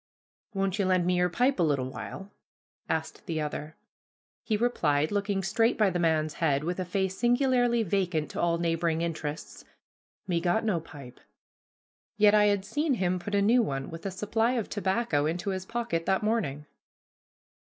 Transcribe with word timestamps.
"Won't 0.55 0.79
you 0.79 0.85
lend 0.85 1.05
me 1.05 1.15
your 1.17 1.29
pipe 1.29 1.59
a 1.59 1.61
little 1.61 1.87
while?" 1.91 2.31
asked 2.89 3.27
the 3.27 3.39
other. 3.39 3.75
He 4.41 4.57
replied, 4.57 5.11
looking 5.11 5.43
straight 5.43 5.77
by 5.77 5.91
the 5.91 5.99
man's 5.99 6.33
head, 6.41 6.63
with 6.63 6.79
a 6.79 6.85
face 6.85 7.15
singularly 7.19 7.83
vacant 7.83 8.31
to 8.31 8.41
all 8.41 8.57
neighboring 8.57 9.03
interests, 9.03 9.63
"Me 10.25 10.41
got 10.41 10.65
no 10.65 10.79
pipe"; 10.79 11.19
yet 12.17 12.33
I 12.33 12.45
had 12.45 12.65
seen 12.65 12.95
him 12.95 13.19
put 13.19 13.35
a 13.35 13.43
new 13.43 13.61
one, 13.61 13.91
with 13.91 14.07
a 14.07 14.09
supply 14.09 14.53
of 14.53 14.69
tobacco, 14.69 15.27
into 15.27 15.51
his 15.51 15.67
pocket 15.67 16.07
that 16.07 16.23
morning. 16.23 16.65